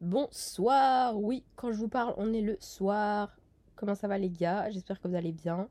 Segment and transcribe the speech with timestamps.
[0.00, 3.38] Bonsoir, oui, quand je vous parle, on est le soir.
[3.74, 4.70] Comment ça va les gars?
[4.70, 5.68] J'espère que vous allez bien.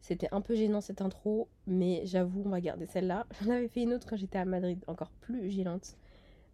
[0.00, 3.26] C'était un peu gênant cette intro, mais j'avoue, on va garder celle-là.
[3.42, 5.96] J'en avais fait une autre quand j'étais à Madrid, encore plus gênante.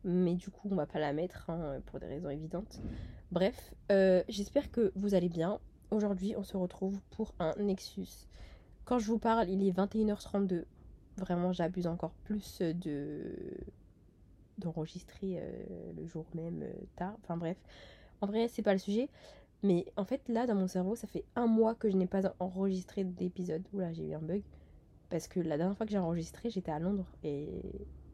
[0.05, 2.81] Mais du coup, on va pas la mettre hein, pour des raisons évidentes.
[3.33, 5.61] Bref, euh, j'espère que vous allez bien.
[5.91, 8.29] Aujourd'hui, on se retrouve pour un Nexus.
[8.85, 10.65] Quand je vous parle, il est 21h32.
[11.21, 13.37] Vraiment, j'abuse encore plus de
[14.59, 17.17] d'enregistrer euh, le jour même euh, tard.
[17.23, 17.57] Enfin bref,
[18.21, 19.09] en vrai, c'est pas le sujet.
[19.63, 22.35] Mais en fait, là, dans mon cerveau, ça fait un mois que je n'ai pas
[22.41, 23.63] enregistré d'épisode.
[23.73, 24.43] Oula, j'ai eu un bug.
[25.11, 27.07] Parce que la dernière fois que j'ai enregistré, j'étais à Londres.
[27.25, 27.49] Et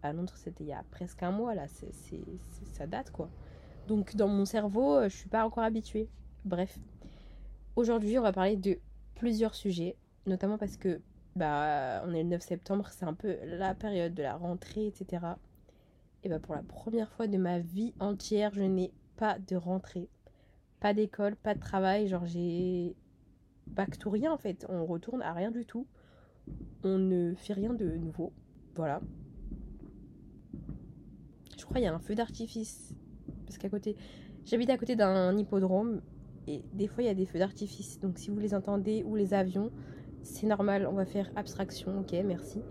[0.02, 1.66] à Londres, c'était il y a presque un mois, là.
[1.68, 1.92] C'est,
[2.72, 3.30] ça date, quoi.
[3.86, 6.08] Donc, dans mon cerveau, euh, je suis pas encore habituée.
[6.44, 6.78] Bref.
[7.76, 8.78] Aujourd'hui, on va parler de
[9.14, 9.96] plusieurs sujets.
[10.26, 11.00] Notamment parce que,
[11.36, 15.24] bah, on est le 9 septembre, c'est un peu la période de la rentrée, etc.
[16.24, 20.08] Et bah, pour la première fois de ma vie entière, je n'ai pas de rentrée.
[20.80, 22.96] Pas d'école, pas de travail, genre j'ai
[23.66, 25.86] bac tout rien en fait, on retourne à rien du tout,
[26.84, 28.32] on ne fait rien de nouveau,
[28.74, 29.00] voilà.
[31.58, 32.94] Je crois qu'il y a un feu d'artifice,
[33.44, 33.96] parce qu'à côté,
[34.44, 36.00] j'habite à côté d'un hippodrome,
[36.46, 39.16] et des fois il y a des feux d'artifice, donc si vous les entendez, ou
[39.16, 39.72] les avions,
[40.26, 42.62] c'est normal, on va faire abstraction, ok, merci.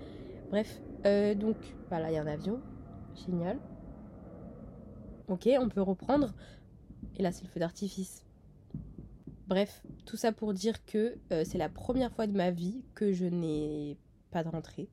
[0.50, 1.56] Bref, euh, donc,
[1.90, 2.60] bah là il y a un avion,
[3.26, 3.58] génial.
[5.28, 6.34] Ok, on peut reprendre.
[7.18, 8.26] Et là, c'est le feu d'artifice.
[9.48, 13.12] Bref, tout ça pour dire que euh, c'est la première fois de ma vie que
[13.12, 13.98] je n'ai
[14.32, 14.90] pas de rentrée.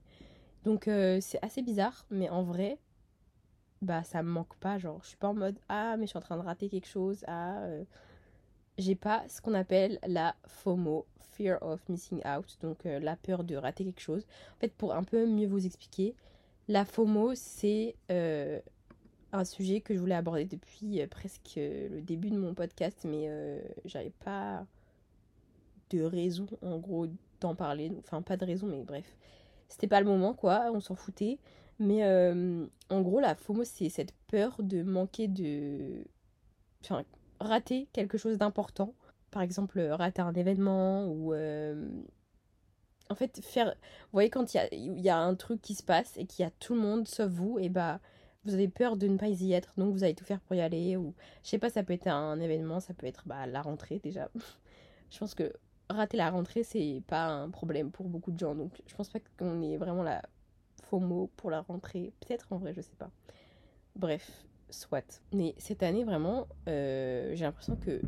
[0.65, 2.79] Donc euh, c'est assez bizarre, mais en vrai,
[3.81, 4.79] bah ça me manque pas.
[4.79, 6.89] Genre, je suis pas en mode ah mais je suis en train de rater quelque
[6.89, 7.25] chose.
[7.27, 7.67] Ah,
[8.79, 13.57] j'ai pas ce qu'on appelle la FOMO, fear of missing out, donc la peur de
[13.57, 14.27] rater quelque chose.
[14.57, 16.15] En fait, pour un peu mieux vous expliquer,
[16.69, 17.97] la FOMO c'est
[19.33, 23.01] un sujet que je voulais aborder depuis euh, presque euh, le début de mon podcast,
[23.05, 24.67] mais euh, j'avais pas
[25.91, 27.07] de raison en gros
[27.41, 27.91] d'en parler.
[27.99, 29.17] Enfin, pas de raison, mais bref.
[29.69, 31.39] C'était pas le moment, quoi, on s'en foutait.
[31.79, 32.07] Mais
[32.91, 36.05] en gros, la FOMO, c'est cette peur de manquer de.
[36.83, 37.05] Enfin,
[37.43, 38.95] rater quelque chose d'important.
[39.31, 41.35] Par exemple, rater un événement ou.
[43.11, 43.67] En fait, faire.
[43.67, 46.51] Vous voyez, quand il y a, un truc qui se passe et qu'il y a
[46.51, 48.01] tout le monde sauf vous, et bah
[48.45, 50.61] vous avez peur de ne pas y être, donc vous allez tout faire pour y
[50.61, 51.15] aller, ou
[51.45, 54.31] je sais pas, ça peut être un événement, ça peut être bah, la rentrée déjà.
[55.11, 55.53] je pense que
[55.89, 59.21] rater la rentrée, c'est pas un problème pour beaucoup de gens, donc je pense pas
[59.39, 60.23] qu'on ait vraiment la
[60.85, 62.13] FOMO pour la rentrée.
[62.21, 63.11] Peut-être en vrai, je sais pas.
[63.95, 65.23] Bref, soit.
[65.33, 68.01] Mais cette année, vraiment, euh, j'ai l'impression que.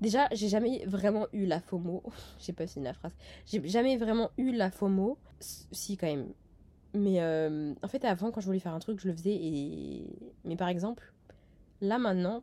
[0.00, 2.02] Déjà, j'ai jamais vraiment eu la FOMO.
[2.38, 3.16] j'ai pas fini la phrase.
[3.46, 5.18] J'ai jamais vraiment eu la FOMO.
[5.40, 6.28] Si, quand même
[6.96, 9.34] mais euh, en fait, avant, quand je voulais faire un truc, je le faisais.
[9.34, 10.32] Et...
[10.44, 11.12] Mais par exemple,
[11.80, 12.42] là maintenant,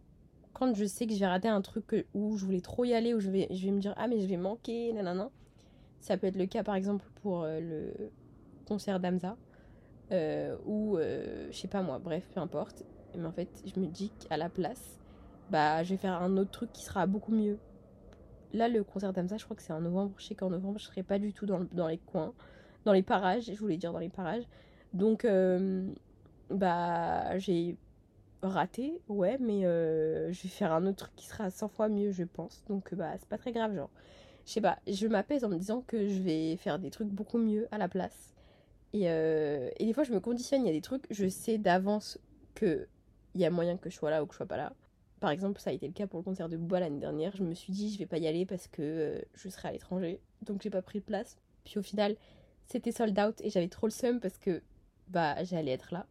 [0.53, 3.13] quand je sais que je vais rater un truc où je voulais trop y aller,
[3.13, 5.31] où je vais, je vais me dire, ah, mais je vais manquer, nanana.
[6.00, 8.12] Ça peut être le cas, par exemple, pour euh, le
[8.68, 9.36] concert d'Amza.
[10.66, 12.84] Ou, je sais pas moi, bref, peu importe.
[13.18, 15.00] Mais en fait, je me dis qu'à la place,
[15.50, 17.57] bah, je vais faire un autre truc qui sera beaucoup mieux.
[18.53, 20.13] Là, le concert d'Amza, je crois que c'est en novembre.
[20.18, 22.34] Je sais qu'en novembre, je serai pas du tout dans, dans les coins
[22.85, 24.44] dans les parages, je voulais dire dans les parages.
[24.94, 25.88] Donc, euh,
[26.50, 27.78] bah, j'ai
[28.41, 32.12] raté, ouais, mais euh, je vais faire un autre truc qui sera 100 fois mieux,
[32.12, 32.63] je pense.
[32.68, 33.90] Donc, bah, c'est pas très grave, genre.
[34.45, 37.38] Je sais pas, je m'apaise en me disant que je vais faire des trucs beaucoup
[37.38, 38.34] mieux à la place.
[38.91, 41.57] Et, euh, et des fois, je me conditionne, il y a des trucs, je sais
[41.57, 42.19] d'avance
[42.53, 42.88] que
[43.34, 44.74] il y a moyen que je sois là ou que je sois pas là.
[45.20, 47.36] Par exemple, ça a été le cas pour le concert de Booba l'année dernière.
[47.36, 50.20] Je me suis dit, je vais pas y aller parce que je serai à l'étranger.
[50.42, 51.38] Donc, j'ai pas pris de place.
[51.64, 52.18] Puis au final,
[52.66, 54.62] c'était sold out et j'avais trop le seum parce que
[55.08, 56.06] bah j'allais être là.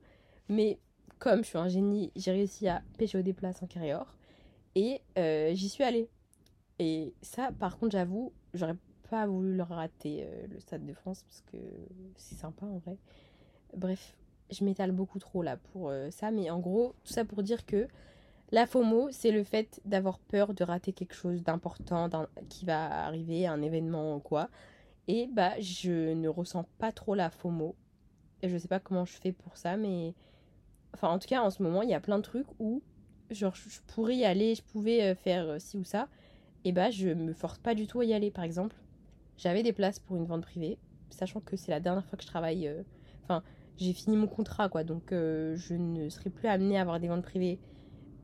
[0.48, 0.78] Mais
[1.18, 4.16] comme je suis un génie, j'ai réussi à pêcher des places en carrière
[4.74, 6.08] et euh, j'y suis allée.
[6.78, 8.76] Et ça, par contre, j'avoue, j'aurais
[9.08, 11.58] pas voulu leur rater euh, le Stade de France parce que
[12.16, 12.96] c'est sympa en vrai.
[13.76, 14.16] Bref,
[14.52, 17.66] je m'étale beaucoup trop là pour euh, ça, mais en gros, tout ça pour dire
[17.66, 17.88] que
[18.52, 22.10] la FOMO, c'est le fait d'avoir peur de rater quelque chose d'important
[22.50, 24.50] qui va arriver, un événement ou quoi.
[25.08, 27.74] Et bah, je ne ressens pas trop la FOMO.
[28.42, 30.14] Et je sais pas comment je fais pour ça, mais.
[30.94, 32.82] Enfin, en tout cas, en ce moment, il y a plein de trucs où,
[33.30, 36.08] genre, je pourrais y aller, je pouvais euh, faire euh, ci ou ça.
[36.64, 38.30] Et bah, je me force pas du tout à y aller.
[38.30, 38.76] Par exemple,
[39.38, 40.78] j'avais des places pour une vente privée,
[41.08, 42.70] sachant que c'est la dernière fois que je travaille.
[43.22, 43.42] Enfin,
[43.78, 44.84] j'ai fini mon contrat, quoi.
[44.84, 47.58] Donc, je ne serai plus amenée à avoir des ventes privées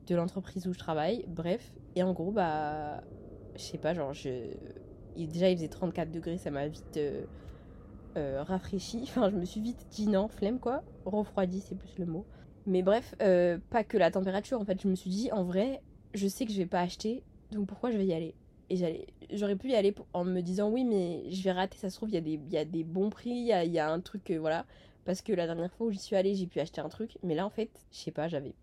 [0.06, 1.24] de l'entreprise où je travaille.
[1.28, 1.72] Bref.
[1.96, 3.02] Et en gros, bah.
[3.56, 4.30] Je sais pas, genre, je
[5.16, 6.98] déjà il faisait 34 degrés, ça m'a vite
[8.16, 9.00] euh, rafraîchi.
[9.02, 10.82] Enfin, je me suis vite dit non, flemme quoi.
[11.04, 12.24] Refroidi, c'est plus le mot.
[12.66, 13.14] Mais bref,
[13.70, 14.60] pas que la température.
[14.60, 15.80] En fait, je me suis dit, en vrai,
[16.14, 18.34] je sais que je vais pas acheter, donc pourquoi je vais y aller?
[18.70, 21.96] Et j'aurais pu y aller en me disant, oui, mais je vais rater, ça se
[21.96, 24.30] trouve, il y, a des, y a des bons prix, il y a, un truc,
[24.38, 24.66] voilà.
[25.04, 27.18] Parce que la dernière fois où j'y suis allée, j'ai pu acheter un truc.
[27.22, 28.54] Mais là, en fait, je sais pas, j'avais,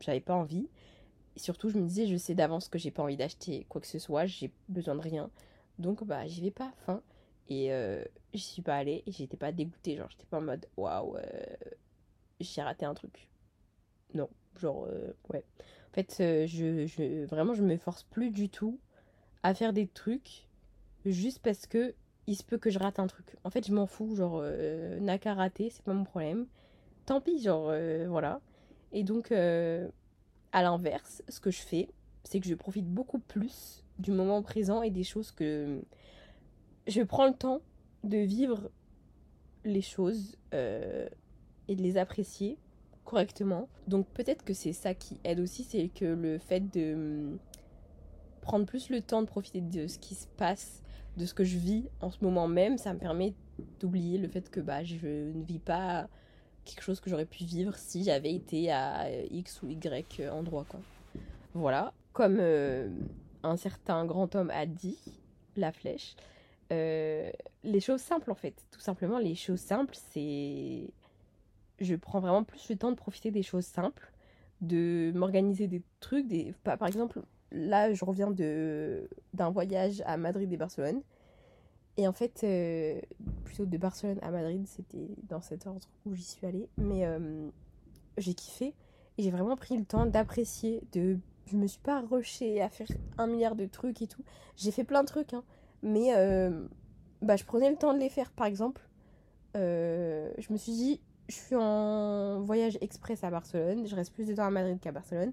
[0.00, 0.68] j'avais pas envie.
[1.36, 3.86] Et surtout, je me disais, je sais d'avance que j'ai pas envie d'acheter quoi que
[3.86, 5.30] ce soit, j'ai besoin de rien.
[5.78, 7.02] Donc, bah, j'y vais pas, fin.
[7.48, 9.96] Et euh, j'y suis pas allée et j'étais pas dégoûtée.
[9.96, 11.22] Genre, j'étais pas en mode, waouh, euh,
[12.40, 13.28] j'ai raté un truc.
[14.14, 14.28] Non,
[14.58, 15.44] genre, euh, ouais.
[15.90, 18.78] En fait, euh, je, je, vraiment, je me force plus du tout
[19.42, 20.46] à faire des trucs
[21.04, 21.94] juste parce que
[22.30, 23.36] il se peut que je rate un truc.
[23.42, 26.46] En fait, je m'en fous, genre, euh, n'a qu'à rater, c'est pas mon problème.
[27.04, 28.40] Tant pis, genre, euh, voilà.
[28.92, 29.88] Et donc, euh,
[30.52, 31.88] à l'inverse, ce que je fais,
[32.22, 35.80] c'est que je profite beaucoup plus du moment présent et des choses que.
[36.86, 37.62] Je prends le temps
[38.04, 38.70] de vivre
[39.64, 42.58] les choses et de les apprécier
[43.04, 43.68] correctement.
[43.88, 47.38] Donc peut-être que c'est ça qui aide aussi, c'est que le fait de hum,
[48.40, 50.82] prendre plus le temps de profiter de ce qui se passe,
[51.16, 53.34] de ce que je vis en ce moment même, ça me permet
[53.80, 56.08] d'oublier le fait que bah, je ne vis pas
[56.64, 60.64] quelque chose que j'aurais pu vivre si j'avais été à X ou Y endroit.
[60.68, 60.80] Quoi.
[61.54, 62.88] Voilà, comme euh,
[63.42, 64.98] un certain grand homme a dit,
[65.56, 66.14] la flèche,
[66.72, 67.30] euh,
[67.64, 68.54] les choses simples en fait.
[68.70, 70.90] Tout simplement, les choses simples, c'est.
[71.80, 74.12] Je prends vraiment plus le temps de profiter des choses simples,
[74.60, 76.28] de m'organiser des trucs.
[76.28, 76.54] Des...
[76.62, 81.02] Par exemple, là, je reviens d'un voyage à Madrid et Barcelone.
[81.96, 83.00] Et en fait, euh,
[83.44, 86.68] plutôt de Barcelone à Madrid, c'était dans cet ordre où j'y suis allée.
[86.78, 87.48] Mais euh,
[88.16, 88.74] j'ai kiffé
[89.18, 90.82] et j'ai vraiment pris le temps d'apprécier.
[90.92, 91.18] De...
[91.46, 92.86] Je me suis pas rushée à faire
[93.18, 94.22] un milliard de trucs et tout.
[94.56, 95.44] J'ai fait plein de trucs, hein.
[95.82, 96.66] mais euh,
[97.22, 98.30] bah, je prenais le temps de les faire.
[98.30, 98.88] Par exemple,
[99.54, 104.34] je me suis dit, je suis en voyage express à Barcelone, je reste plus de
[104.34, 105.32] temps à Madrid qu'à Barcelone.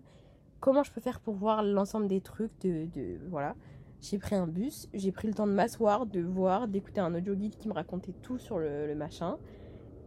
[0.60, 2.88] Comment je peux faire pour voir l'ensemble des trucs de,
[3.30, 3.56] voilà
[4.00, 7.34] j'ai pris un bus, j'ai pris le temps de m'asseoir, de voir, d'écouter un audio
[7.34, 9.38] guide qui me racontait tout sur le, le machin.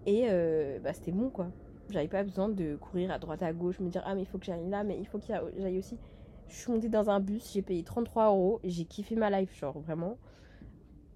[0.07, 1.49] Et euh, bah, c'était bon quoi.
[1.91, 4.39] J'avais pas besoin de courir à droite à gauche, me dire ah mais il faut
[4.39, 5.99] que j'aille là, mais il faut que j'aille aussi.
[6.49, 9.79] Je suis montée dans un bus, j'ai payé 33 euros, j'ai kiffé ma life, genre
[9.81, 10.19] vraiment.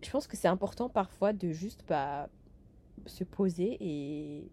[0.03, 2.29] Je pense que c'est important parfois de juste bah,
[3.07, 4.51] se poser et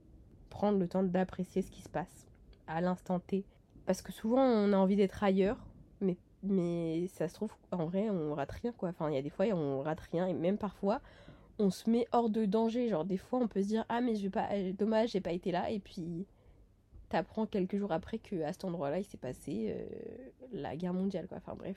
[0.49, 2.27] prendre le temps d'apprécier ce qui se passe
[2.67, 3.45] à l'instant T.
[3.91, 5.57] Parce que souvent on a envie d'être ailleurs,
[5.99, 8.87] mais mais ça se trouve en vrai on rate rien quoi.
[8.87, 11.01] Enfin il y a des fois on rate rien et même parfois
[11.59, 12.87] on se met hors de danger.
[12.87, 14.47] Genre des fois on peut se dire ah mais je pas
[14.79, 16.25] dommage j'ai pas été là et puis
[17.09, 19.85] t'apprends quelques jours après que à cet endroit là il s'est passé euh,
[20.53, 21.39] la guerre mondiale quoi.
[21.39, 21.75] Enfin bref.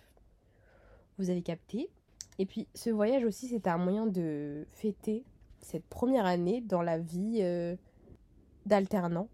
[1.18, 1.90] Vous avez capté.
[2.38, 5.24] Et puis ce voyage aussi c'était un moyen de fêter
[5.58, 7.74] cette première année dans la vie euh,
[8.66, 9.26] d'alternant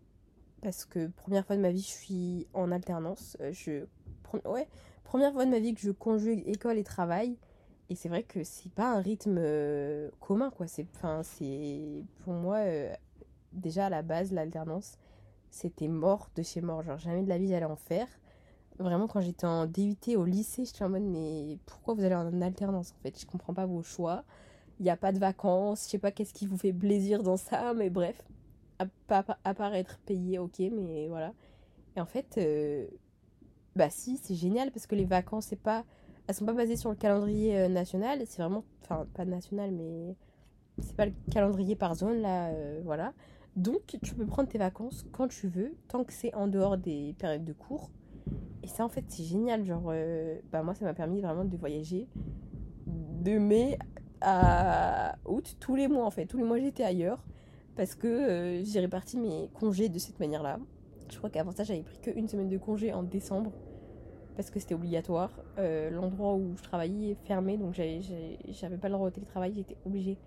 [0.62, 3.84] parce que première fois de ma vie je suis en alternance je
[4.44, 4.68] ouais
[5.10, 7.36] première fois de ma vie que je conjugue école et travail.
[7.88, 10.68] Et c'est vrai que c'est pas un rythme euh, commun, quoi.
[10.68, 12.94] C'est, enfin, c'est pour moi, euh,
[13.52, 14.98] déjà à la base, l'alternance,
[15.50, 16.82] c'était mort de chez mort.
[16.82, 18.06] Genre, jamais de la vie j'allais en faire.
[18.78, 22.40] Vraiment, quand j'étais en DUT au lycée, j'étais en mode, mais pourquoi vous allez en
[22.40, 23.20] alternance en fait?
[23.20, 24.22] Je comprends pas vos choix.
[24.78, 27.36] Il n'y a pas de vacances, je sais pas qu'est-ce qui vous fait plaisir dans
[27.36, 28.22] ça, mais bref.
[28.80, 31.34] À, part être payé, ok, mais voilà.
[31.96, 32.86] Et en fait, euh,
[33.76, 35.84] bah si, c'est génial parce que les vacances, c'est pas
[36.26, 40.14] elles sont pas basées sur le calendrier euh, national, c'est vraiment enfin pas national mais
[40.78, 43.12] c'est pas le calendrier par zone là euh, voilà.
[43.56, 47.14] Donc tu peux prendre tes vacances quand tu veux tant que c'est en dehors des
[47.18, 47.90] périodes de cours.
[48.62, 49.92] Et ça en fait, c'est génial genre
[50.52, 52.08] bah moi ça m'a permis vraiment de voyager
[52.86, 53.78] de mai
[54.20, 56.26] à août tous les mois en fait.
[56.26, 57.24] Tous les mois j'étais ailleurs
[57.80, 60.58] parce que j'ai réparti mes congés de cette manière-là.
[61.10, 63.52] Je crois qu'avant ça, j'avais pris qu'une semaine de congé en décembre
[64.36, 65.30] parce que c'était obligatoire.
[65.56, 69.54] Euh, L'endroit où je travaillais est fermé, donc j'avais pas le droit au télétravail.
[69.54, 70.18] J'étais obligée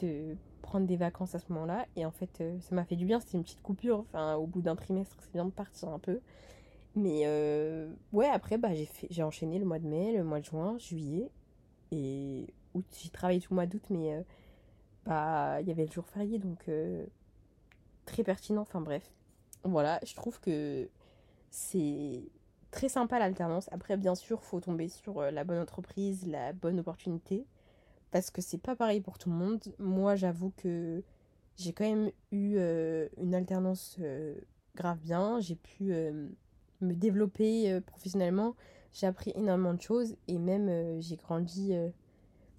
[0.00, 1.86] de prendre des vacances à ce moment-là.
[1.94, 3.20] Et en fait, euh, ça m'a fait du bien.
[3.20, 4.00] C'était une petite coupure.
[4.08, 6.18] Enfin, au bout d'un trimestre, c'est bien de partir un peu.
[6.96, 8.70] Mais euh, ouais, après, bah,
[9.10, 11.30] j'ai enchaîné le mois de mai, le mois de juin, juillet
[11.92, 12.84] et août.
[13.00, 14.22] J'ai travaillé tout le mois d'août, mais euh,
[15.06, 17.04] bah, il y avait le jour férié, donc euh,
[18.06, 18.62] très pertinent.
[18.62, 19.10] Enfin bref,
[19.64, 20.88] voilà, je trouve que
[21.50, 22.22] c'est
[22.70, 23.68] très sympa l'alternance.
[23.72, 27.46] Après, bien sûr, faut tomber sur euh, la bonne entreprise, la bonne opportunité.
[28.10, 29.60] Parce que c'est pas pareil pour tout le monde.
[29.78, 31.02] Moi, j'avoue que
[31.56, 34.00] j'ai quand même eu euh, une alternance
[34.74, 35.38] grave bien.
[35.40, 35.92] J'ai pu
[36.80, 38.56] me développer professionnellement.
[38.92, 41.72] J'ai appris énormément de choses et même j'ai grandi.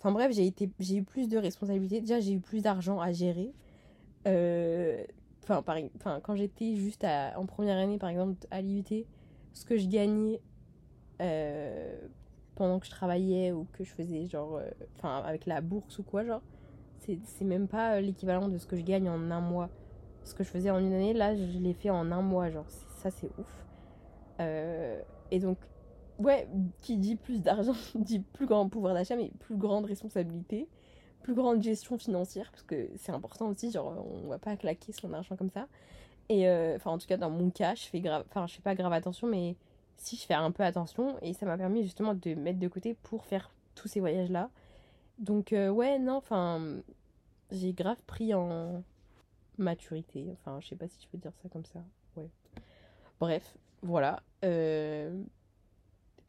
[0.02, 2.02] Enfin bref, j'ai été j'ai eu plus de responsabilités.
[2.02, 3.54] Déjà, j'ai eu plus d'argent à gérer.
[4.28, 5.04] Euh,
[5.46, 5.64] par...
[5.96, 9.06] enfin quand j'étais juste en première année, par exemple, à l'IUT,
[9.54, 10.42] ce que je gagnais
[11.22, 11.96] euh,
[12.56, 14.72] pendant que je travaillais ou que je faisais, genre, euh,
[15.04, 16.42] avec la bourse ou quoi, genre,
[16.98, 19.70] c'est même pas l'équivalent de ce que je gagne en un mois.
[20.24, 22.70] Ce que je faisais en une année, là, je l'ai fait en un mois, genre,
[22.70, 23.66] ça, c'est ouf.
[25.30, 25.60] Et donc,
[26.22, 26.48] ouais,
[26.82, 30.68] qui dit plus d'argent, dit plus grand pouvoir d'achat, mais plus grande responsabilité,
[31.22, 35.14] plus grande gestion financière, parce que c'est important aussi, genre, on va pas claquer son
[35.14, 35.68] argent comme ça.
[36.30, 38.62] Et euh, enfin, en tout cas, dans mon cas, je fais grave, enfin, je fais
[38.62, 39.56] pas grave attention, mais
[39.98, 42.96] si je fais un peu attention, et ça m'a permis justement de mettre de côté
[43.04, 44.50] pour faire tous ces voyages-là.
[45.20, 46.82] Donc, euh, ouais, non, enfin,
[47.52, 48.84] j'ai grave pris en
[49.58, 50.28] maturité.
[50.34, 51.80] Enfin, je sais pas si je peux dire ça comme ça.
[52.16, 52.30] Ouais.
[53.20, 54.22] Bref, voilà.
[54.44, 55.24] Euh,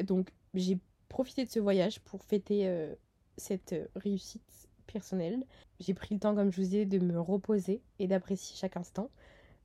[0.02, 0.78] donc, j'ai
[1.08, 2.94] profité de ce voyage pour fêter euh,
[3.36, 5.44] cette réussite personnelle.
[5.80, 9.10] J'ai pris le temps, comme je vous disais, de me reposer et d'apprécier chaque instant.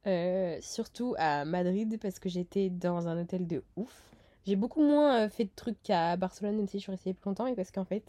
[0.05, 4.09] Euh, surtout à Madrid parce que j'étais dans un hôtel de ouf.
[4.45, 7.47] J'ai beaucoup moins fait de trucs qu'à Barcelone, même si je suis restée plus longtemps,
[7.47, 8.03] et parce qu'en fait,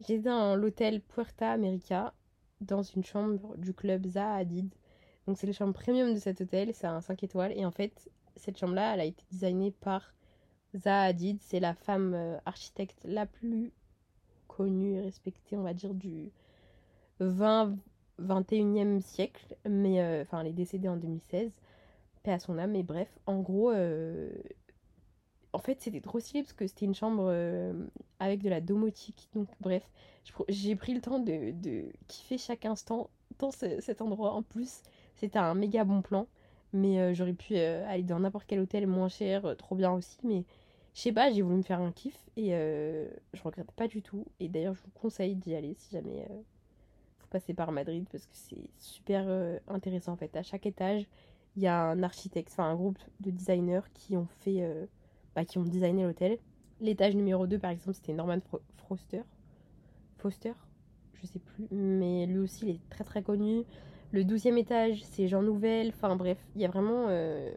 [0.00, 2.12] j'étais dans l'hôtel Puerta America,
[2.60, 4.68] dans une chambre du club Zaha Hadid.
[5.26, 8.10] Donc c'est la chambre premium de cet hôtel, c'est un 5 étoiles, et en fait,
[8.34, 10.12] cette chambre-là, elle a été designée par
[10.76, 11.38] Zaha Hadid.
[11.42, 13.72] C'est la femme euh, architecte la plus
[14.48, 16.30] connue et respectée, on va dire, du
[17.20, 17.76] 20,
[18.20, 19.56] 21e siècle.
[19.68, 21.50] Mais, euh, enfin, elle est décédée en 2016.
[22.22, 22.72] Paix à son âme.
[22.72, 24.30] Mais bref, en gros, euh,
[25.52, 27.32] en fait, c'était trop stylé parce que c'était une chambre
[28.18, 29.28] avec de la domotique.
[29.34, 29.82] Donc, bref,
[30.48, 34.32] j'ai pris le temps de, kiffer chaque instant dans cet endroit.
[34.32, 34.82] En plus,
[35.16, 36.26] c'était un méga bon plan.
[36.72, 40.18] Mais j'aurais pu aller dans n'importe quel hôtel moins cher, trop bien aussi.
[40.22, 40.44] Mais
[40.94, 44.26] je sais pas, j'ai voulu me faire un kiff et je regrette pas du tout.
[44.40, 46.26] Et d'ailleurs, je vous conseille d'y aller si jamais
[47.20, 49.26] vous passez par Madrid parce que c'est super
[49.68, 50.34] intéressant en fait.
[50.36, 51.06] À chaque étage,
[51.56, 54.68] il y a un architecte, enfin un groupe de designers qui ont fait,
[55.34, 56.38] bah, qui ont designé l'hôtel.
[56.80, 58.40] L'étage numéro 2 par exemple, c'était Norman
[58.88, 59.22] Foster.
[60.18, 60.54] Foster,
[61.14, 63.64] je sais plus, mais lui aussi il est très très connu.
[64.12, 65.88] Le douzième étage, c'est Jean Nouvel.
[65.88, 67.52] Enfin bref, il y a vraiment euh,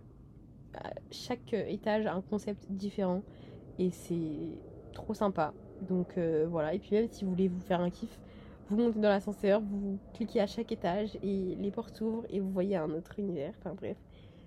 [1.11, 3.21] chaque étage a un concept différent
[3.79, 4.57] et c'est
[4.93, 5.53] trop sympa.
[5.81, 6.73] Donc euh, voilà.
[6.73, 8.19] Et puis même si vous voulez vous faire un kiff,
[8.69, 12.49] vous montez dans l'ascenseur, vous cliquez à chaque étage et les portes s'ouvrent et vous
[12.49, 13.53] voyez un autre univers.
[13.59, 13.97] Enfin bref,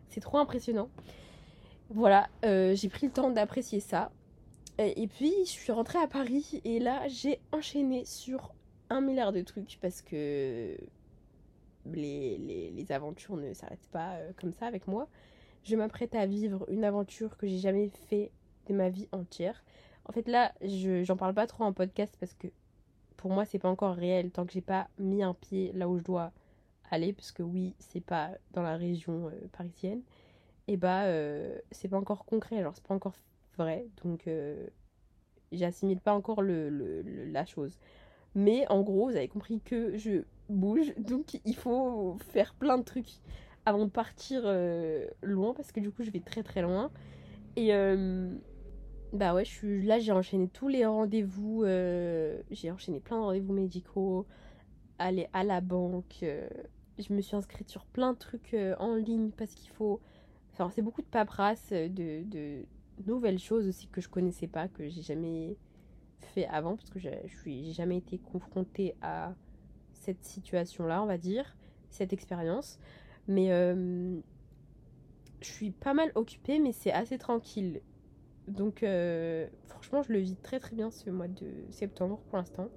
[0.09, 0.89] c'est trop impressionnant.
[1.91, 4.11] Voilà, euh, j'ai pris le temps d'apprécier ça.
[4.79, 8.55] Et puis je suis rentrée à Paris et là j'ai enchaîné sur
[8.91, 10.77] un milliard de trucs parce que
[11.95, 15.09] les, aventures ne s'arrêtent pas euh, comme ça avec moi.
[15.65, 18.31] Je m'apprête à vivre une aventure que j'ai jamais fait
[18.69, 19.65] de ma vie entière.
[20.05, 22.49] En fait, là, je j'en parle pas trop en podcast parce que
[23.17, 25.99] pour moi, c'est pas encore réel tant que j'ai pas mis un pied là où
[25.99, 26.33] je dois
[26.91, 27.13] aller.
[27.13, 30.03] Parce que oui, c'est pas dans la région euh, parisienne.
[30.69, 33.15] Et bah, euh, c'est pas encore concret, alors c'est pas encore
[33.57, 33.87] vrai.
[34.05, 34.29] Donc,
[35.53, 37.79] j'assimile pas encore le, la chose.
[38.35, 40.95] Mais en gros, vous avez compris que je bouge.
[40.99, 43.21] Donc il faut faire plein de trucs
[43.67, 46.91] avant de partir euh, loin parce que du coup je vais très très loin.
[47.57, 48.33] Et euh,
[49.13, 53.23] bah ouais, je suis là, j'ai enchaîné tous les rendez-vous, euh, j'ai enchaîné plein de
[53.23, 54.27] rendez-vous médicaux,
[54.99, 56.25] aller à la banque,
[56.99, 60.01] je me suis inscrite sur plein de trucs en ligne parce qu'il faut.
[60.53, 62.65] Enfin, c'est beaucoup de paperasse, de,
[63.07, 65.57] nouvelles choses aussi que je connaissais pas, que j'ai jamais
[66.21, 69.35] fait avant parce que je suis jamais été confrontée à
[69.93, 71.57] cette situation-là, on va dire,
[71.91, 72.79] cette expérience.
[73.29, 74.21] Mais euh,
[75.41, 77.81] je suis pas mal occupée, mais c'est assez tranquille.
[78.49, 82.69] Donc euh, franchement, je le vis très très bien ce mois de septembre pour l'instant.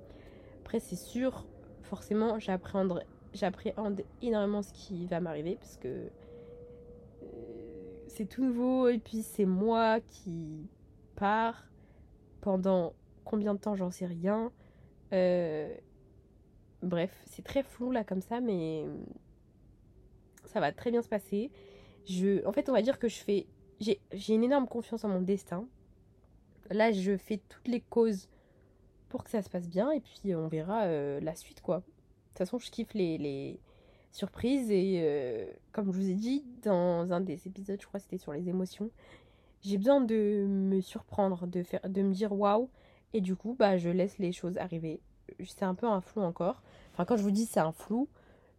[0.61, 1.45] Après, c'est sûr,
[1.83, 3.03] forcément, j'appréhende,
[4.21, 7.27] énormément ce qui va m'arriver parce que euh,
[8.07, 10.67] c'est tout nouveau et puis c'est moi qui
[11.15, 11.67] pars
[12.41, 12.93] pendant
[13.25, 14.51] combien de temps, j'en sais rien.
[16.81, 18.85] Bref, c'est très flou là comme ça, mais
[20.49, 21.51] ça va très bien se passer.
[22.05, 23.47] Je, en fait, on va dire que je fais,
[23.79, 25.67] j'ai, une énorme confiance en mon destin.
[26.69, 28.27] Là, je fais toutes les causes
[29.09, 31.77] pour que ça se passe bien, et puis on verra euh, la suite, quoi.
[31.77, 33.59] De toute façon, je kiffe les,
[34.11, 38.17] surprises, et euh, comme je vous ai dit dans un des épisodes, je crois c'était
[38.17, 38.89] sur les émotions,
[39.61, 42.69] j'ai besoin de me surprendre, de, faire, de me dire waouh,
[43.13, 44.99] et du coup, bah, je laisse les choses arriver
[45.45, 46.61] c'est un peu un flou encore.
[46.93, 48.07] Enfin, quand je vous dis c'est un flou,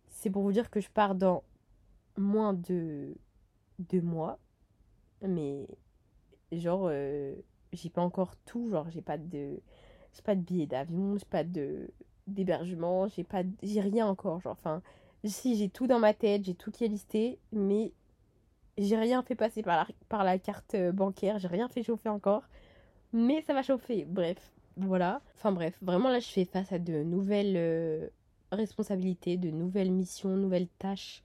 [0.09, 1.43] c'est pour vous dire que je pars dans
[2.21, 3.15] moins de
[3.79, 4.39] deux mois.
[5.23, 5.67] Mais
[6.53, 7.35] genre, euh,
[7.73, 8.71] j'ai pas encore tout.
[8.71, 9.61] Genre, j'ai pas de
[10.15, 11.91] j'ai pas de billet d'avion, j'ai pas de
[12.27, 14.83] d'hébergement, j'ai pas j'ai rien encore genre enfin
[15.25, 17.93] si j'ai tout dans ma tête, j'ai tout qui est listé mais
[18.79, 22.09] j'ai rien fait passer par la, par la carte euh, bancaire, j'ai rien fait chauffer
[22.09, 22.43] encore
[23.13, 24.05] mais ça va chauffer.
[24.05, 24.39] Bref,
[24.77, 25.21] voilà.
[25.37, 28.09] Enfin bref, vraiment là je fais face à de nouvelles euh,
[28.53, 31.23] responsabilités, de nouvelles missions, nouvelles tâches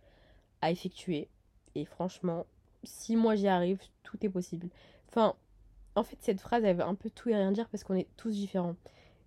[0.66, 1.30] à effectuer
[1.76, 2.46] et franchement,
[2.84, 4.70] si moi j'y arrive, tout est possible.
[5.10, 5.36] Enfin,
[5.96, 8.08] en fait, cette phrase, elle veut un peu tout et rien dire parce qu'on est
[8.18, 8.76] tous différents.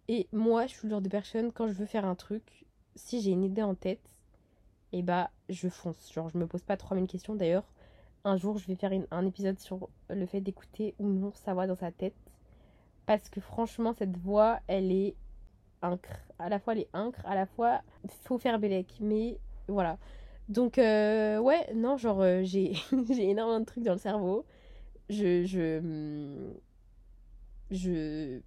[0.08, 2.64] Et moi, je suis le genre de personne, quand je veux faire un truc,
[2.96, 4.00] si j'ai une idée en tête,
[4.92, 6.12] et eh bah, je fonce.
[6.12, 7.34] Genre, je me pose pas 3000 questions.
[7.34, 7.70] D'ailleurs,
[8.24, 11.66] un jour, je vais faire un épisode sur le fait d'écouter ou non sa voix
[11.66, 12.16] dans sa tête.
[13.04, 15.14] Parce que franchement, cette voix, elle est
[15.82, 16.16] incre.
[16.38, 17.82] À la fois, elle est incre, à la fois,
[18.24, 18.96] faut faire bélec.
[19.00, 19.98] Mais voilà.
[20.48, 22.72] Donc, euh, ouais, non, genre, euh, j'ai
[23.30, 24.44] énormément de trucs dans le cerveau.
[25.10, 25.44] Je.
[25.44, 25.80] Je.
[25.80, 26.54] Hmm,
[27.70, 28.40] je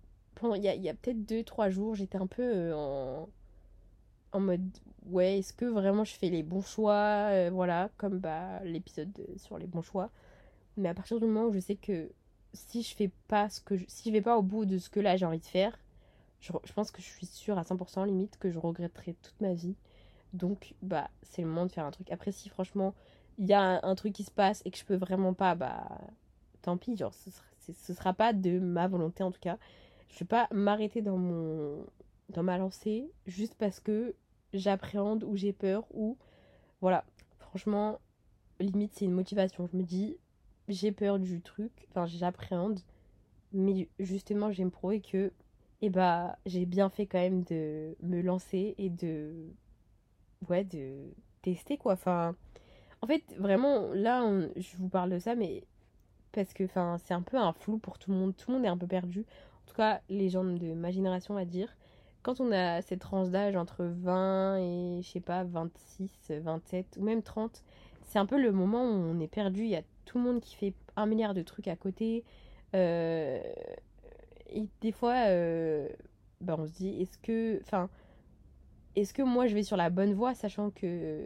[0.56, 3.30] il y a, y a peut-être 2-3 jours, j'étais un peu euh, en,
[4.32, 4.70] en mode
[5.06, 9.68] ouais, est-ce que vraiment je fais les bons choix Voilà, comme bah, l'épisode sur les
[9.68, 10.10] bons choix.
[10.78, 12.12] Mais à partir du moment où je sais que
[12.54, 15.00] si je fais pas ce que si je vais pas au bout de ce que
[15.00, 15.78] là j'ai envie de faire,
[16.42, 19.54] je, je pense que je suis sûre à 100% limite que je regretterai toute ma
[19.54, 19.76] vie.
[20.34, 22.12] Donc, bah, c'est le moment de faire un truc.
[22.12, 22.94] Après, si franchement,
[23.38, 26.00] il y a un, truc qui se passe et que je peux vraiment pas, bah,
[26.62, 26.96] tant pis.
[26.96, 29.58] Genre, ce sera, sera pas de ma volonté en tout cas.
[30.10, 31.86] Je vais pas m'arrêter dans mon
[32.30, 34.16] dans ma lancée juste parce que
[34.54, 36.18] j'appréhende ou j'ai peur ou
[36.82, 37.04] voilà.
[37.40, 38.00] Franchement,
[38.60, 39.68] limite c'est une motivation.
[39.72, 40.18] Je me dis
[40.68, 42.80] j'ai peur du truc, enfin j'appréhende,
[43.54, 45.32] mais justement je vais me prouver que
[45.82, 49.34] eh bah j'ai bien fait quand même de me lancer et de
[50.50, 51.94] ouais, de tester quoi.
[51.94, 52.36] Enfin,
[53.02, 54.24] en fait, vraiment, là,
[54.56, 55.64] je vous parle de ça, mais
[56.32, 58.36] parce que enfin, c'est un peu un flou pour tout le monde.
[58.36, 59.26] Tout le monde est un peu perdu.
[59.66, 61.76] En tout cas, les gens de ma génération, on va dire.
[62.24, 67.04] Quand on a cette tranche d'âge entre 20 et, je sais pas, 26, 27 ou
[67.04, 67.64] même 30,
[68.04, 69.64] c'est un peu le moment où on est perdu.
[69.64, 72.24] Il y a tout le monde qui fait un milliard de trucs à côté.
[72.76, 73.42] Euh,
[74.50, 75.90] et des fois, euh,
[76.42, 77.60] bah, on se dit, est-ce que.
[77.64, 77.90] Enfin
[78.96, 81.22] est-ce que moi je vais sur la bonne voie, sachant que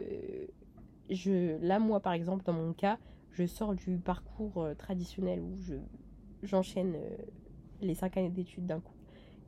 [1.10, 2.98] je, là, moi par exemple, dans mon cas,
[3.32, 5.74] je sors du parcours euh, traditionnel où je,
[6.42, 7.16] j'enchaîne euh,
[7.82, 8.94] les cinq années d'études d'un coup.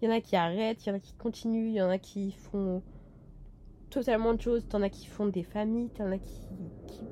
[0.00, 1.88] Il y en a qui arrêtent, il y en a qui continuent, il y en
[1.88, 2.82] a qui font
[3.90, 6.48] totalement de choses, en as qui font des familles, en as qui,
[6.86, 7.04] qui,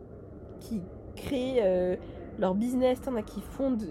[0.61, 0.83] qui
[1.17, 1.97] créent euh,
[2.39, 3.89] leur business, en as qui fondent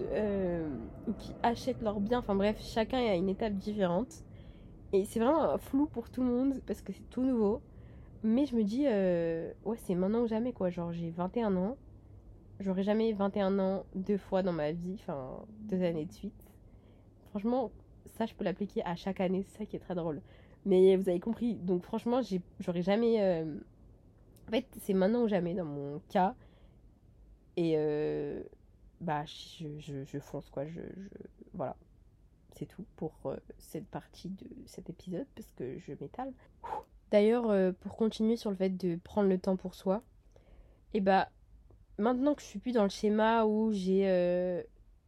[1.08, 4.24] ou qui achètent leurs biens, enfin bref, chacun à une étape différente.
[4.92, 7.60] Et c'est vraiment flou pour tout le monde parce que c'est tout nouveau.
[8.22, 10.70] Mais je me dis, euh, ouais, c'est maintenant ou jamais quoi.
[10.70, 11.76] Genre, j'ai 21 ans.
[12.60, 16.54] J'aurais jamais 21 ans deux fois dans ma vie, enfin, deux années de suite.
[17.30, 17.70] Franchement,
[18.16, 19.44] ça, je peux l'appliquer à chaque année.
[19.48, 20.22] C'est ça qui est très drôle.
[20.64, 21.54] Mais vous avez compris.
[21.54, 22.20] Donc, franchement,
[22.60, 23.22] j'aurais jamais.
[23.22, 23.58] Euh,
[24.48, 26.34] en fait, c'est maintenant ou jamais dans mon cas.
[27.56, 28.42] Et euh,
[29.00, 30.66] bah, je, je, je, fonce quoi.
[30.66, 31.08] Je, je,
[31.54, 31.76] voilà
[32.56, 36.32] c'est tout pour euh, cette partie de cet épisode parce que je m'étale.
[37.10, 40.02] D'ailleurs, euh, pour continuer sur le fait de prendre le temps pour soi,
[40.94, 41.28] et eh bah
[41.98, 44.62] maintenant que je suis plus dans le schéma où j'ai euh,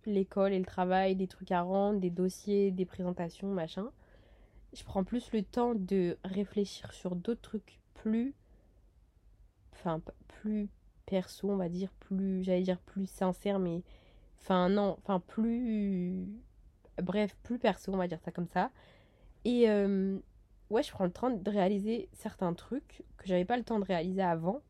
[0.07, 3.91] l'école et le travail, des trucs à rendre, des dossiers, des présentations, machin,
[4.75, 8.35] je prends plus le temps de réfléchir sur d'autres trucs plus
[9.73, 10.69] enfin plus
[11.07, 13.83] perso, on va dire, plus j'allais dire plus sincère mais
[14.41, 16.29] enfin non, enfin plus
[17.03, 18.71] bref, plus perso, on va dire ça comme ça.
[19.45, 20.19] Et euh,
[20.71, 23.85] ouais, je prends le temps de réaliser certains trucs que j'avais pas le temps de
[23.85, 24.61] réaliser avant.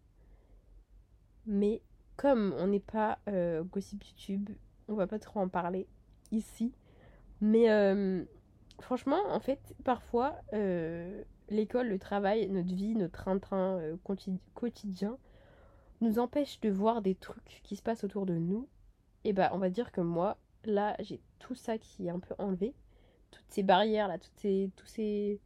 [1.46, 1.82] Mais
[2.16, 4.50] comme on n'est pas euh, Gossip YouTube,
[4.88, 5.86] on va pas trop en parler
[6.30, 6.72] ici.
[7.40, 8.24] Mais euh,
[8.80, 10.36] franchement, en fait, parfois,
[11.48, 13.80] l'école, le travail, notre vie, notre train-train
[14.54, 15.18] quotidien
[16.00, 18.68] nous empêche de voir des trucs qui se passent autour de nous.
[19.24, 22.34] Et bah, on va dire que moi, là, j'ai tout ça qui est un peu
[22.38, 22.74] enlevé.
[23.30, 25.40] Toutes ces barrières là, toutes ces, tous ces,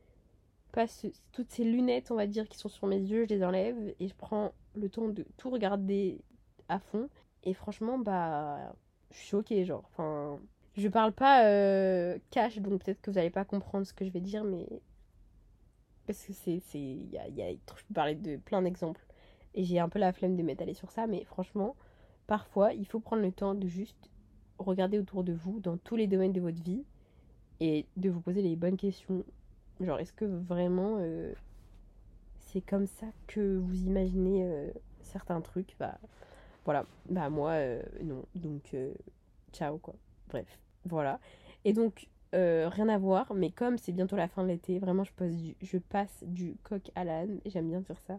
[0.73, 0.87] pas
[1.33, 4.09] toutes ces lunettes, on va dire, qui sont sur mes yeux, je les enlève et
[4.09, 6.21] je prends le temps de tout regarder
[6.69, 7.09] à fond.
[7.45, 8.75] Et franchement, bah,
[9.11, 9.85] je suis choquée, genre.
[9.93, 10.39] Enfin,
[10.77, 14.11] je parle pas euh, cash, donc peut-être que vous n'allez pas comprendre ce que je
[14.11, 14.67] vais dire, mais
[16.07, 19.05] parce que c'est, c'est, y y a, je peux parler de plein d'exemples
[19.55, 21.77] et j'ai un peu la flemme de m'étaler sur ça, mais franchement,
[22.27, 24.11] parfois, il faut prendre le temps de juste
[24.59, 26.85] regarder autour de vous dans tous les domaines de votre vie
[27.61, 29.25] et de vous poser les bonnes questions.
[29.81, 31.33] Genre, est-ce que vraiment euh,
[32.39, 35.77] c'est comme ça que vous imaginez euh, certains trucs?
[35.79, 35.99] Bah,
[36.65, 36.87] voilà.
[37.09, 38.25] Bah, moi, euh, non.
[38.35, 38.77] Donc,
[39.53, 39.95] ciao, quoi.
[40.29, 41.19] Bref, voilà.
[41.65, 45.79] Et donc, rien à voir, mais comme c'est bientôt la fin de l'été, vraiment je
[45.79, 48.19] passe du coq à l'âne, j'aime bien dire ça.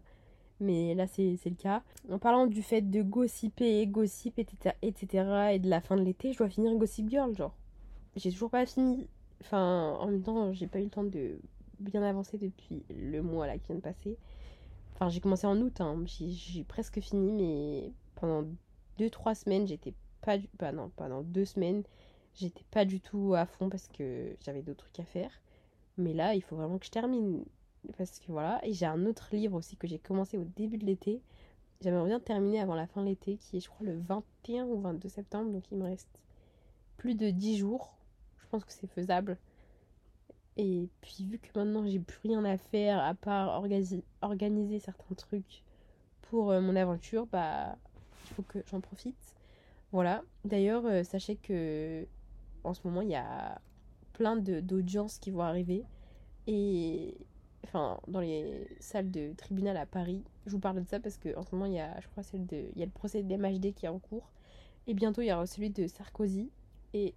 [0.60, 1.84] Mais là c'est le cas.
[2.10, 5.54] En parlant du fait de gossiper, gossip, etc., etc.
[5.54, 7.56] et de la fin de l'été, je dois finir Gossip Girl, genre.
[8.16, 9.08] J'ai toujours pas fini.
[9.42, 11.40] Enfin, en même temps, j'ai pas eu le temps de
[11.80, 14.18] bien avancer depuis le mois là qui vient de passer.
[14.94, 16.04] Enfin, j'ai commencé en août, hein.
[16.06, 18.48] j'ai presque fini, mais pendant
[19.00, 20.48] 2-3 semaines, j'étais pas du.
[20.60, 21.84] Bah non, pendant 2 semaines,
[22.36, 25.32] j'étais pas du tout à fond parce que j'avais d'autres trucs à faire.
[25.98, 27.44] Mais là, il faut vraiment que je termine.
[27.98, 28.60] Parce que voilà.
[28.66, 31.22] Et j'ai un autre livre aussi que j'ai commencé au début de l'été.
[31.82, 34.80] J'aimerais bien terminer avant la fin de l'été, qui est, je crois, le 21 ou
[34.80, 35.52] 22 septembre.
[35.52, 36.22] Donc il me reste
[36.98, 37.98] plus de 10 jours.
[38.38, 39.38] Je pense que c'est faisable.
[40.56, 43.64] Et puis, vu que maintenant j'ai plus rien à faire à part
[44.22, 45.64] organiser certains trucs
[46.22, 47.76] pour euh, mon aventure, bah,
[48.26, 49.36] il faut que j'en profite.
[49.92, 50.24] Voilà.
[50.46, 52.06] D'ailleurs, euh, sachez que
[52.64, 53.62] en ce moment, il y a
[54.14, 55.84] plein d'audiences qui vont arriver.
[56.48, 57.16] Et
[57.64, 61.44] enfin, dans les salles de tribunal à Paris, je vous parle de ça parce qu'en
[61.44, 63.36] ce moment, il y a, je crois, celle de, il y a le procès de
[63.36, 64.32] MHD qui est en cours.
[64.88, 66.50] Et bientôt, il y aura celui de Sarkozy.
[66.94, 67.14] Et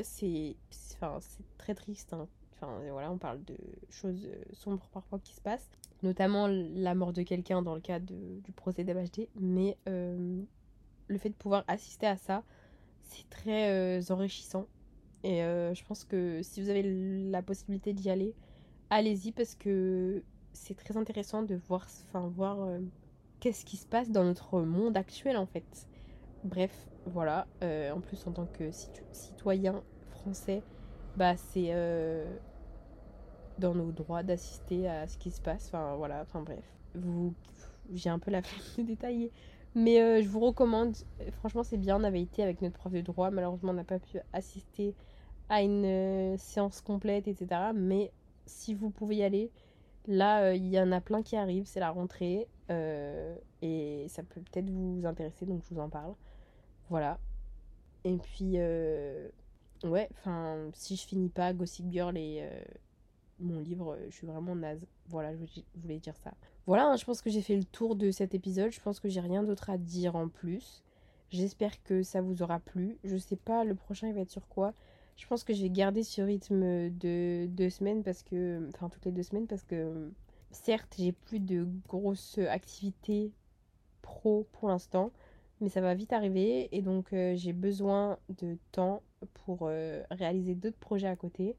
[0.00, 0.56] c'est
[0.94, 1.18] enfin,
[1.58, 2.12] très triste.
[2.12, 2.26] Hein.
[2.54, 3.56] Enfin, voilà, on parle de
[3.90, 5.68] choses sombres parfois qui se passent.
[6.02, 9.28] Notamment la mort de quelqu'un dans le cadre du procès d'MHD.
[9.38, 10.42] Mais euh,
[11.08, 12.42] le fait de pouvoir assister à ça,
[13.02, 14.66] c'est très euh, enrichissant.
[15.22, 16.82] Et euh, je pense que si vous avez
[17.30, 18.34] la possibilité d'y aller,
[18.94, 21.86] allez-y parce que c'est très intéressant de voir,
[22.62, 22.80] euh,
[23.40, 25.88] qu'est-ce qui se passe dans notre monde actuel en fait.
[26.44, 27.46] Bref, voilà.
[27.62, 28.70] en plus, en tant que
[29.12, 30.62] citoyen français,
[31.16, 31.72] bah c'est
[33.58, 35.68] dans nos droits d'assister à ce qui se passe.
[35.68, 36.64] Enfin voilà, enfin bref.
[36.94, 37.34] Vous,
[37.92, 39.32] j'ai un peu la flemme de détailler.
[39.74, 40.96] Mais euh, je vous recommande,
[41.32, 43.98] franchement c'est bien, on avait été avec notre prof de droit, malheureusement on n'a pas
[43.98, 44.94] pu assister
[45.48, 47.72] à une euh, séance complète, etc.
[47.74, 48.12] Mais
[48.46, 49.50] si vous pouvez y aller,
[50.06, 54.40] là euh, il y en a plein qui arrivent, c'est la rentrée, et ça peut
[54.40, 56.14] peut-être vous intéresser, donc je vous en parle.
[56.90, 57.18] Voilà.
[58.04, 58.58] Et puis,
[59.88, 62.46] ouais, enfin, si je finis pas Gossip Girl et
[63.40, 64.86] mon livre, je suis vraiment naze.
[65.08, 65.44] Voilà, je
[65.76, 66.32] voulais dire ça.
[66.66, 68.70] Voilà, hein, je pense que j'ai fait le tour de cet épisode.
[68.70, 70.82] Je pense que j'ai rien d'autre à dire en plus.
[71.30, 72.98] J'espère que ça vous aura plu.
[73.04, 74.72] Je sais pas, le prochain il va être sur quoi.
[75.16, 78.68] Je pense que je vais garder ce rythme de deux semaines parce que.
[78.74, 80.10] Enfin, toutes les deux semaines parce que.
[80.50, 83.32] Certes, j'ai plus de grosses activités
[84.02, 85.10] pro pour l'instant,
[85.60, 90.54] mais ça va vite arriver et donc euh, j'ai besoin de temps pour euh, réaliser
[90.54, 91.56] d'autres projets à côté.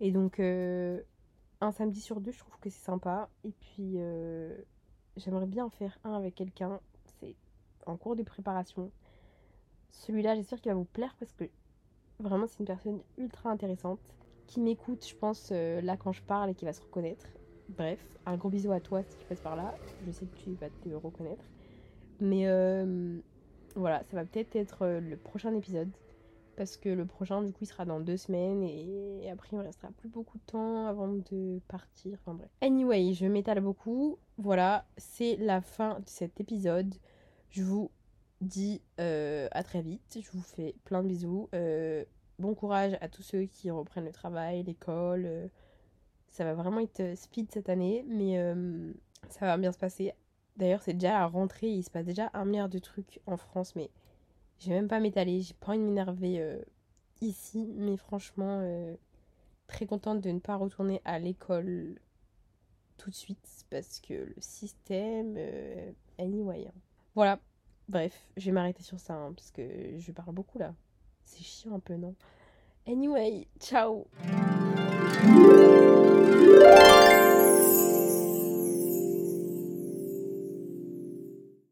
[0.00, 1.00] Et donc, euh,
[1.60, 3.28] un samedi sur deux, je trouve que c'est sympa.
[3.42, 3.98] Et puis,
[5.16, 6.78] j'aimerais bien faire un avec quelqu'un.
[7.18, 7.34] C'est
[7.86, 8.92] en cours de préparation.
[9.90, 11.44] Celui-là, j'espère qu'il va vous plaire parce que
[12.20, 14.00] vraiment, c'est une personne ultra intéressante
[14.46, 17.26] qui m'écoute, je pense, euh, là quand je parle et qui va se reconnaître.
[17.68, 19.74] Bref, un gros bisou à toi si tu passes par là.
[20.06, 21.44] Je sais que tu vas te reconnaître.
[22.20, 23.18] Mais euh,
[23.76, 25.90] voilà, ça va peut-être être le prochain épisode
[26.58, 29.62] parce que le prochain du coup il sera dans deux semaines et après il me
[29.62, 32.18] restera plus beaucoup de temps avant de partir.
[32.20, 32.50] Enfin bref.
[32.60, 34.18] Anyway, je m'étale beaucoup.
[34.38, 36.92] Voilà, c'est la fin de cet épisode.
[37.50, 37.92] Je vous
[38.40, 40.18] dis euh, à très vite.
[40.22, 41.48] Je vous fais plein de bisous.
[41.54, 42.04] Euh,
[42.38, 45.24] bon courage à tous ceux qui reprennent le travail, l'école.
[45.26, 45.48] Euh,
[46.28, 48.36] ça va vraiment être speed cette année, mais
[49.30, 50.12] ça va bien se passer.
[50.58, 53.76] D'ailleurs, c'est déjà la rentrée, il se passe déjà un milliard de trucs en France,
[53.76, 53.90] mais
[54.58, 56.60] je vais même pas m'étaler, j'ai pas envie de m'énerver euh,
[57.20, 58.96] ici, mais franchement, euh,
[59.68, 62.00] très contente de ne pas retourner à l'école
[62.96, 66.66] tout de suite parce que le système, euh, anyway.
[66.66, 66.74] Hein.
[67.14, 67.38] Voilà,
[67.88, 69.62] bref, je vais m'arrêter sur ça hein, parce que
[69.98, 70.74] je parle beaucoup là.
[71.24, 72.14] C'est chiant un peu, non?
[72.86, 74.06] Anyway, ciao